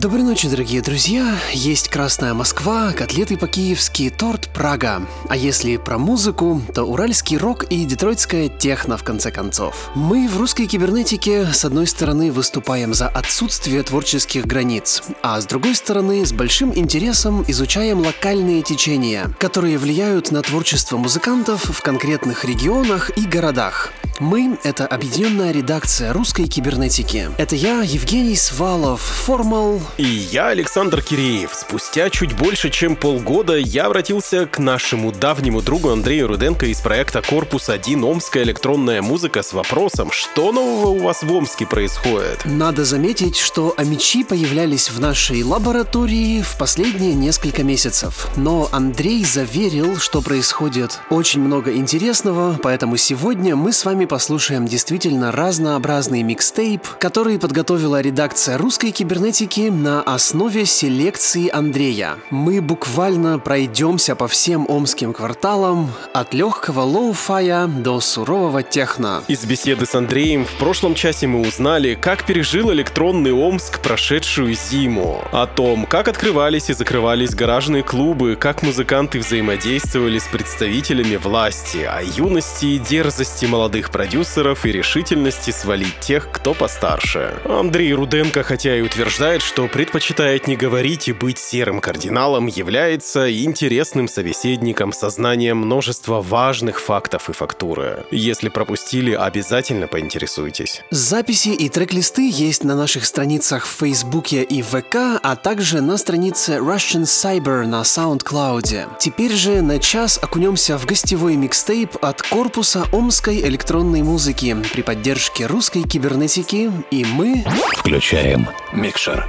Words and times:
Доброй 0.00 0.22
ночи, 0.22 0.48
дорогие 0.48 0.80
друзья. 0.80 1.36
Есть 1.52 1.90
Красная 1.90 2.32
Москва, 2.32 2.90
котлеты 2.92 3.36
по-киевски, 3.36 4.08
торт 4.08 4.48
Прага. 4.48 5.02
А 5.28 5.36
если 5.36 5.76
про 5.76 5.98
музыку, 5.98 6.62
то 6.74 6.84
уральский 6.84 7.36
рок 7.36 7.64
и 7.64 7.84
детройтская 7.84 8.48
техно, 8.48 8.96
в 8.96 9.02
конце 9.02 9.30
концов. 9.30 9.90
Мы 9.94 10.26
в 10.26 10.38
русской 10.38 10.64
кибернетике, 10.64 11.52
с 11.52 11.66
одной 11.66 11.86
стороны, 11.86 12.32
выступаем 12.32 12.94
за 12.94 13.08
отсутствие 13.08 13.82
творческих 13.82 14.46
границ, 14.46 15.02
а 15.22 15.38
с 15.38 15.44
другой 15.44 15.74
стороны, 15.74 16.24
с 16.24 16.32
большим 16.32 16.72
интересом 16.74 17.44
изучаем 17.46 18.00
локальные 18.00 18.62
течения, 18.62 19.30
которые 19.38 19.76
влияют 19.76 20.30
на 20.30 20.40
творчество 20.40 20.96
музыкантов 20.96 21.64
в 21.64 21.82
конкретных 21.82 22.46
регионах 22.46 23.10
и 23.18 23.26
городах. 23.26 23.92
Мы— 24.20 24.58
это 24.64 24.86
объединенная 24.86 25.50
редакция 25.50 26.12
русской 26.12 26.46
кибернетики. 26.46 27.30
Это 27.38 27.56
я, 27.56 27.80
Евгений 27.80 28.36
Свалов, 28.36 29.00
формал... 29.00 29.80
И 29.96 30.04
я, 30.04 30.48
Александр 30.48 31.00
Киреев. 31.00 31.54
Спустя 31.54 32.10
чуть 32.10 32.36
больше, 32.36 32.68
чем 32.68 32.96
полгода 32.96 33.56
я 33.56 33.86
обратился 33.86 34.44
к 34.44 34.58
нашему 34.58 35.10
давнему 35.10 35.62
другу 35.62 35.88
Андрею 35.88 36.28
Руденко 36.28 36.66
из 36.66 36.80
проекта 36.82 37.22
«Корпус-1. 37.22 38.04
Омская 38.04 38.42
электронная 38.42 39.00
музыка» 39.00 39.42
с 39.42 39.54
вопросом, 39.54 40.10
что 40.10 40.52
нового 40.52 40.88
у 40.88 40.98
вас 40.98 41.22
в 41.22 41.32
Омске 41.32 41.66
происходит? 41.66 42.44
Надо 42.44 42.84
заметить, 42.84 43.38
что 43.38 43.72
амичи 43.78 44.24
появлялись 44.24 44.90
в 44.90 45.00
нашей 45.00 45.42
лаборатории 45.42 46.42
в 46.42 46.58
последние 46.58 47.14
несколько 47.14 47.62
месяцев. 47.62 48.28
Но 48.36 48.68
Андрей 48.70 49.24
заверил, 49.24 49.96
что 49.96 50.20
происходит 50.20 51.00
очень 51.08 51.40
много 51.40 51.74
интересного, 51.74 52.58
поэтому 52.62 52.98
сегодня 52.98 53.56
мы 53.56 53.72
с 53.72 53.86
вами 53.86 54.09
послушаем 54.10 54.66
действительно 54.66 55.30
разнообразный 55.30 56.24
микстейп, 56.24 56.82
который 56.98 57.38
подготовила 57.38 58.00
редакция 58.00 58.58
русской 58.58 58.90
кибернетики 58.90 59.68
на 59.70 60.02
основе 60.02 60.66
селекции 60.66 61.48
Андрея. 61.48 62.16
Мы 62.30 62.60
буквально 62.60 63.38
пройдемся 63.38 64.16
по 64.16 64.26
всем 64.26 64.66
омским 64.68 65.12
кварталам, 65.12 65.92
от 66.12 66.34
легкого 66.34 66.80
лоу-фая 66.80 67.68
до 67.68 68.00
сурового 68.00 68.64
техно. 68.64 69.22
Из 69.28 69.44
беседы 69.44 69.86
с 69.86 69.94
Андреем 69.94 70.44
в 70.44 70.58
прошлом 70.58 70.96
часе 70.96 71.28
мы 71.28 71.46
узнали, 71.46 71.94
как 71.94 72.26
пережил 72.26 72.72
электронный 72.72 73.30
Омск 73.30 73.78
прошедшую 73.78 74.54
зиму, 74.54 75.22
о 75.30 75.46
том, 75.46 75.86
как 75.86 76.08
открывались 76.08 76.68
и 76.68 76.72
закрывались 76.72 77.36
гаражные 77.36 77.84
клубы, 77.84 78.34
как 78.34 78.64
музыканты 78.64 79.20
взаимодействовали 79.20 80.18
с 80.18 80.24
представителями 80.24 81.14
власти, 81.14 81.88
о 81.88 82.02
юности 82.02 82.66
и 82.66 82.78
дерзости 82.80 83.46
молодых 83.46 83.92
продюсеров 84.00 84.64
и 84.64 84.72
решительности 84.72 85.50
свалить 85.50 86.00
тех, 86.00 86.30
кто 86.32 86.54
постарше. 86.54 87.34
Андрей 87.44 87.92
Руденко, 87.92 88.42
хотя 88.42 88.74
и 88.74 88.80
утверждает, 88.80 89.42
что 89.42 89.68
предпочитает 89.68 90.46
не 90.46 90.56
говорить 90.56 91.08
и 91.08 91.12
быть 91.12 91.36
серым 91.36 91.82
кардиналом, 91.82 92.46
является 92.46 93.30
интересным 93.30 94.08
собеседником 94.08 94.94
со 94.94 95.10
знанием 95.10 95.58
множества 95.58 96.22
важных 96.22 96.80
фактов 96.80 97.28
и 97.28 97.34
фактуры. 97.34 98.06
Если 98.10 98.48
пропустили, 98.48 99.12
обязательно 99.12 99.86
поинтересуйтесь. 99.86 100.82
Записи 100.88 101.50
и 101.50 101.68
трек-листы 101.68 102.30
есть 102.30 102.64
на 102.64 102.74
наших 102.74 103.04
страницах 103.04 103.66
в 103.66 103.80
Фейсбуке 103.80 104.42
и 104.42 104.62
ВК, 104.62 105.20
а 105.22 105.36
также 105.36 105.82
на 105.82 105.98
странице 105.98 106.52
Russian 106.54 107.02
Cyber 107.02 107.66
на 107.66 107.82
SoundCloud. 107.82 108.96
Теперь 108.98 109.32
же 109.32 109.60
на 109.60 109.78
час 109.78 110.18
окунемся 110.22 110.78
в 110.78 110.86
гостевой 110.86 111.36
микстейп 111.36 112.02
от 112.02 112.22
корпуса 112.22 112.86
Омской 112.94 113.42
электронной 113.42 113.89
электронной 113.90 114.02
музыки 114.02 114.56
при 114.72 114.82
поддержке 114.82 115.46
русской 115.46 115.82
кибернетики, 115.82 116.70
и 116.90 117.04
мы... 117.04 117.44
Включаем 117.76 118.48
микшер. 118.72 119.28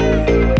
Música 0.00 0.59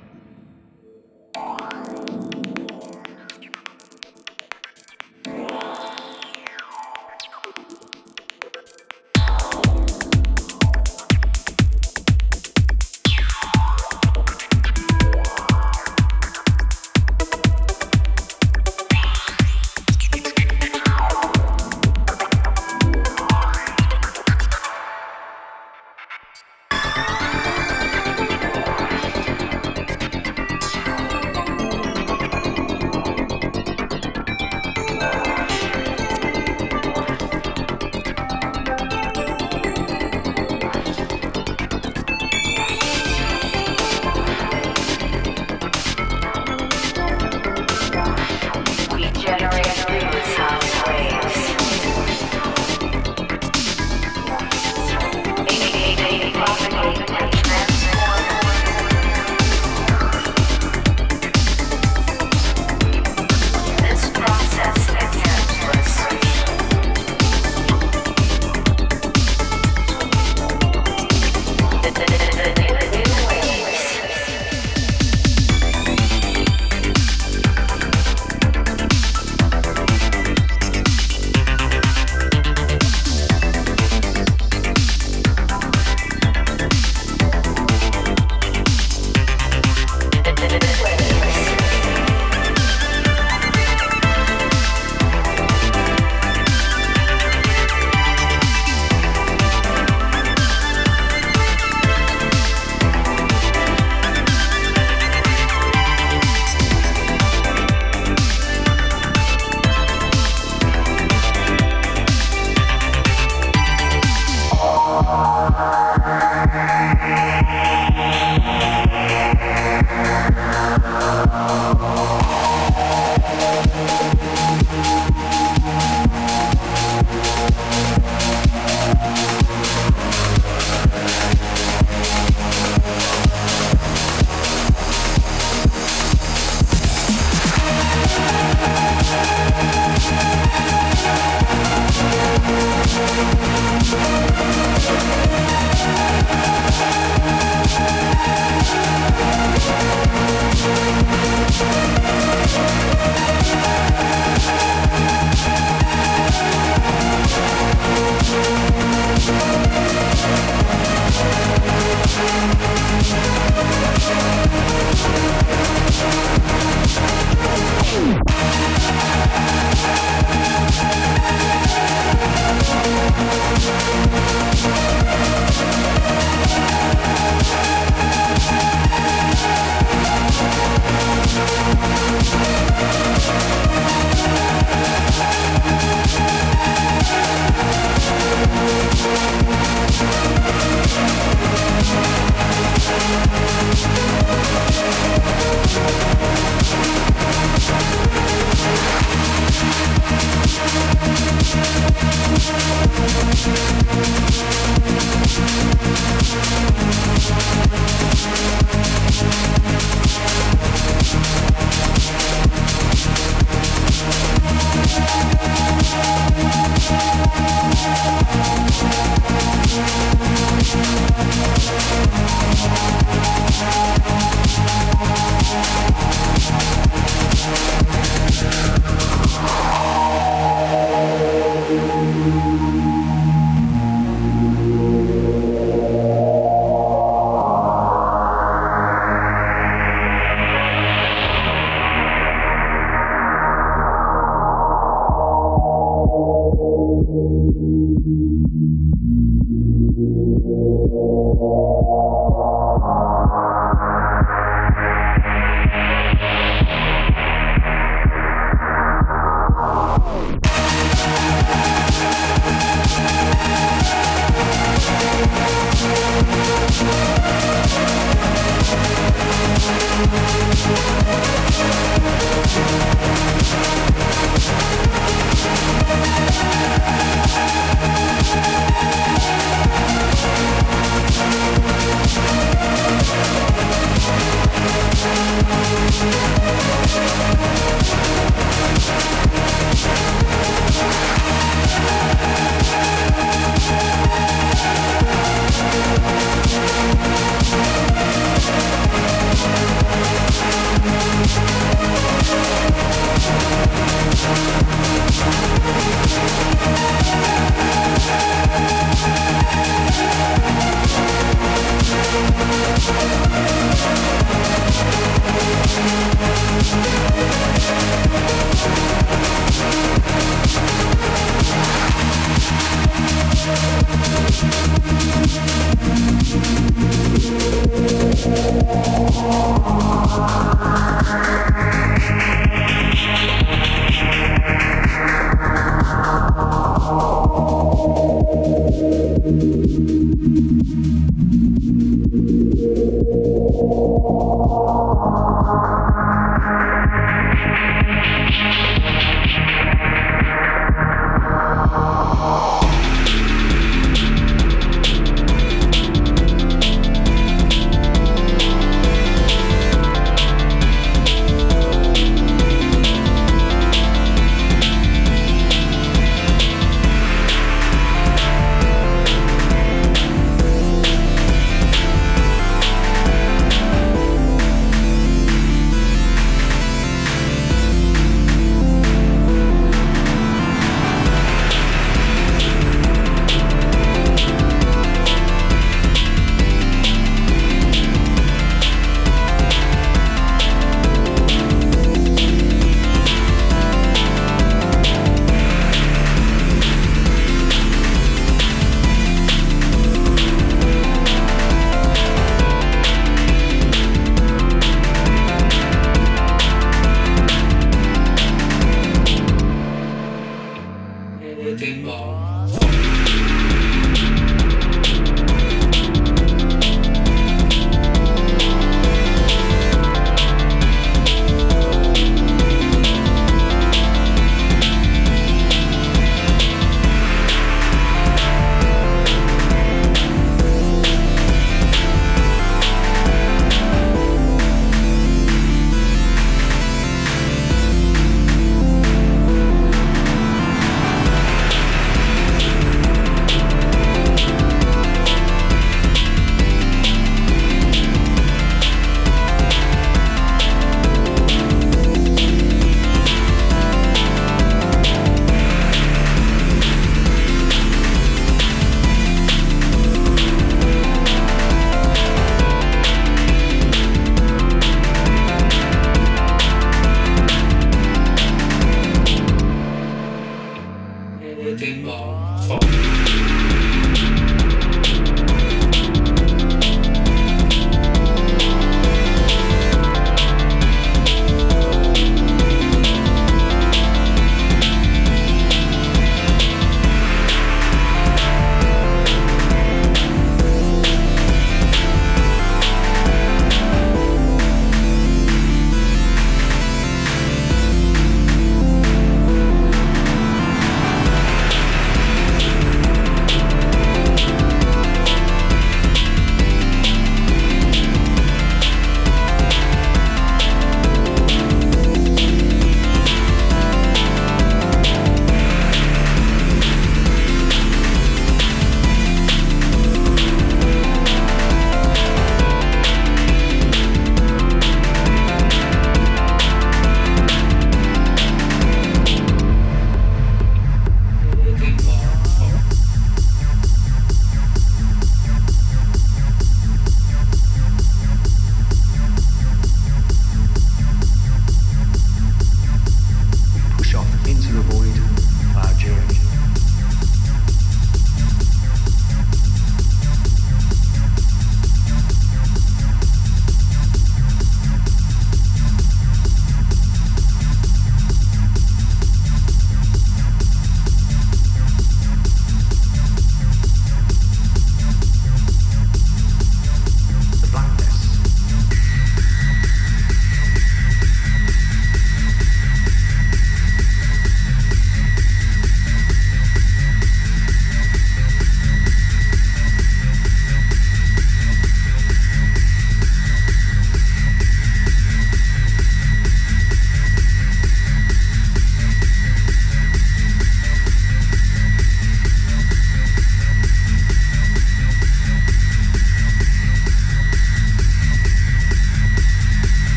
Música 221.91 223.40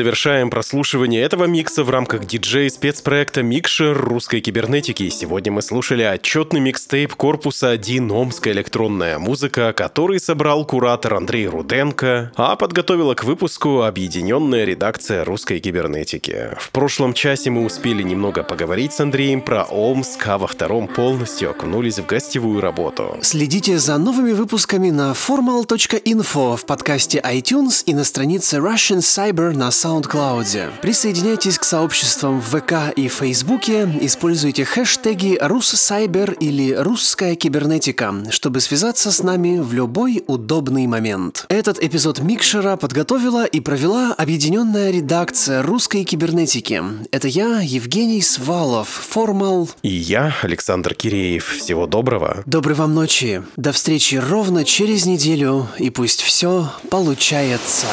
Завершаем 0.00 0.48
прослушивание 0.48 1.22
этого 1.22 1.44
микса 1.44 1.84
в 1.84 1.90
рамках 1.90 2.24
диджей-спецпроекта 2.24 3.42
«Микшер 3.42 3.94
русской 3.94 4.40
кибернетики». 4.40 5.10
Сегодня 5.10 5.52
мы 5.52 5.60
слушали 5.60 6.02
отчетный 6.02 6.58
микстейп 6.58 7.14
корпуса 7.16 7.68
1 7.68 8.10
«Омская 8.10 8.54
электронная 8.54 9.18
музыка», 9.18 9.74
который 9.74 10.18
собрал 10.18 10.64
куратор 10.64 11.12
Андрей 11.12 11.48
Руденко, 11.48 12.32
а 12.34 12.56
подготовила 12.56 13.12
к 13.12 13.24
выпуску 13.24 13.82
объединенная 13.82 14.64
редакция 14.64 15.22
русской 15.22 15.60
кибернетики. 15.60 16.56
В 16.58 16.70
прошлом 16.70 17.12
часе 17.12 17.50
мы 17.50 17.66
успели 17.66 18.02
немного 18.02 18.42
поговорить 18.42 18.94
с 18.94 19.00
Андреем 19.00 19.42
про 19.42 19.64
Омск, 19.64 20.26
а 20.26 20.38
во 20.38 20.46
втором 20.46 20.88
полностью 20.88 21.50
окунулись 21.50 21.98
в 21.98 22.06
гостевую 22.06 22.62
работу. 22.62 23.18
Следите 23.20 23.76
за 23.76 23.98
новыми 23.98 24.32
выпусками 24.32 24.88
на 24.88 25.12
formal.info 25.12 26.56
в 26.56 26.64
подкасте 26.64 27.18
iTunes 27.22 27.82
и 27.84 27.92
на 27.92 28.04
странице 28.04 28.56
Russian 28.56 29.00
Cyber 29.00 29.54
на 29.54 29.70
SoundCloud. 29.90 30.80
Присоединяйтесь 30.82 31.58
к 31.58 31.64
сообществам 31.64 32.40
в 32.40 32.56
ВК 32.56 32.92
и 32.94 33.08
Фейсбуке, 33.08 33.88
используйте 34.00 34.64
хэштеги 34.64 35.36
«Руссайбер» 35.40 36.32
или 36.32 36.72
«Русская 36.74 37.34
кибернетика», 37.34 38.14
чтобы 38.30 38.60
связаться 38.60 39.10
с 39.10 39.22
нами 39.22 39.58
в 39.58 39.72
любой 39.72 40.22
удобный 40.28 40.86
момент. 40.86 41.44
Этот 41.48 41.82
эпизод 41.82 42.20
Микшера 42.20 42.76
подготовила 42.76 43.44
и 43.44 43.58
провела 43.58 44.14
объединенная 44.14 44.92
редакция 44.92 45.62
русской 45.62 46.04
кибернетики. 46.04 46.82
Это 47.10 47.26
я, 47.26 47.60
Евгений 47.60 48.22
Свалов, 48.22 48.88
Формал. 48.88 49.68
И 49.82 49.88
я, 49.88 50.36
Александр 50.42 50.94
Киреев. 50.94 51.56
Всего 51.58 51.86
доброго. 51.86 52.44
Доброй 52.46 52.76
вам 52.76 52.94
ночи. 52.94 53.42
До 53.56 53.72
встречи 53.72 54.14
ровно 54.14 54.64
через 54.64 55.06
неделю, 55.06 55.66
и 55.78 55.90
пусть 55.90 56.22
все 56.22 56.70
получается. 56.90 57.86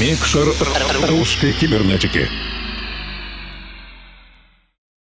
Микшер 0.00 0.48
русской 1.08 1.52
кибернетики. 1.52 2.28